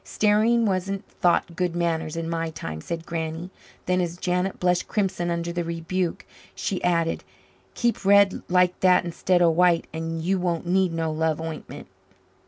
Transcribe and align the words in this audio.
"Staring 0.03 0.65
wasn't 0.65 1.07
thought 1.07 1.55
good 1.55 1.75
manners 1.75 2.15
in 2.17 2.27
my 2.27 2.49
time," 2.49 2.81
said 2.81 3.05
Granny. 3.05 3.51
Then, 3.85 4.01
as 4.01 4.17
Janet 4.17 4.59
blushed 4.59 4.87
crimson 4.87 5.29
under 5.29 5.53
the 5.53 5.63
rebuke, 5.63 6.25
she 6.55 6.83
added, 6.83 7.23
"Keep 7.75 8.03
red 8.03 8.41
like 8.49 8.79
that 8.79 9.05
instead 9.05 9.43
o' 9.43 9.51
white, 9.51 9.85
and 9.93 10.19
you 10.23 10.39
won't 10.39 10.65
need 10.65 10.91
no 10.91 11.11
love 11.11 11.39
ointment." 11.39 11.85